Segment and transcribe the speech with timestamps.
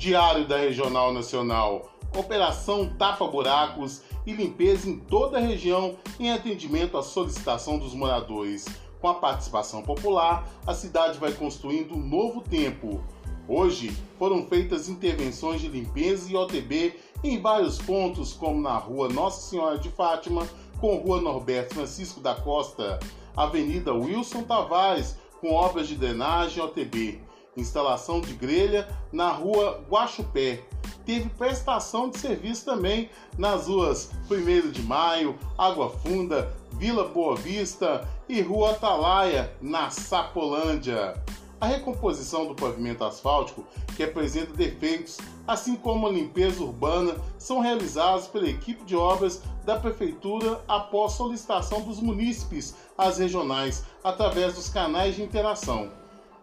[0.00, 1.90] Diário da Regional Nacional.
[2.16, 8.64] Operação Tapa Buracos e limpeza em toda a região em atendimento à solicitação dos moradores.
[8.98, 13.04] Com a participação popular, a cidade vai construindo um novo tempo.
[13.46, 19.50] Hoje foram feitas intervenções de limpeza e OTB em vários pontos, como na Rua Nossa
[19.50, 20.48] Senhora de Fátima,
[20.80, 22.98] com Rua Norberto Francisco da Costa,
[23.36, 27.20] Avenida Wilson Tavares, com obras de drenagem OTB,
[27.56, 30.62] instalação de grelha na Rua Guaxupé.
[31.04, 38.08] Teve prestação de serviço também nas ruas 1 de Maio, Água Funda, Vila Boa Vista
[38.28, 41.14] e Rua Atalaia, na Sapolândia.
[41.60, 48.26] A recomposição do pavimento asfáltico, que apresenta defeitos, assim como a limpeza urbana, são realizados
[48.28, 55.16] pela equipe de obras da Prefeitura após solicitação dos munícipes às regionais, através dos canais
[55.16, 55.99] de interação.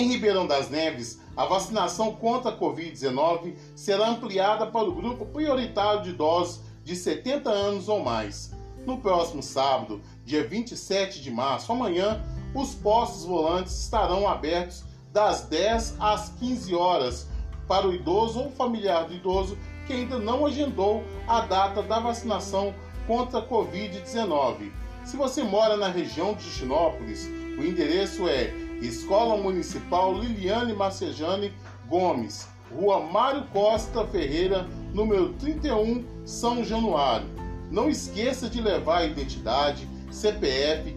[0.00, 6.02] Em Ribeirão das Neves, a vacinação contra a Covid-19 será ampliada para o grupo prioritário
[6.02, 8.50] de idosos de 70 anos ou mais.
[8.86, 12.18] No próximo sábado, dia 27 de março, amanhã,
[12.54, 17.28] os postos volantes estarão abertos das 10 às 15 horas
[17.68, 22.74] para o idoso ou familiar do idoso que ainda não agendou a data da vacinação
[23.06, 24.72] contra a Covid-19.
[25.04, 27.28] Se você mora na região de Justinópolis,
[27.58, 31.52] o endereço é Escola Municipal Liliane Marcejane
[31.88, 37.28] Gomes, Rua Mário Costa Ferreira, número 31, São Januário.
[37.70, 40.96] Não esqueça de levar a identidade, CPF,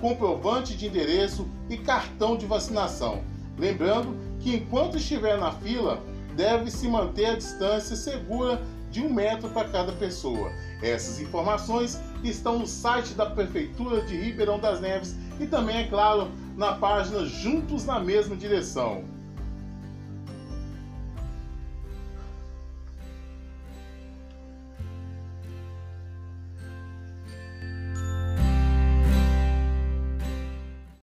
[0.00, 3.22] comprovante de endereço e cartão de vacinação.
[3.58, 6.00] Lembrando que enquanto estiver na fila,
[6.36, 10.52] deve se manter a distância segura de um metro para cada pessoa.
[10.80, 16.30] Essas informações estão no site da Prefeitura de Ribeirão das Neves e também, é claro,
[16.56, 19.04] na página Juntos na Mesma Direção.